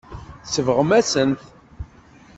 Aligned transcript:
Tsebɣemt-asen-t. 0.43 1.41